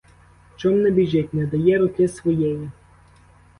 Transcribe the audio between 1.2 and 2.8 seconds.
не дає руки своєї?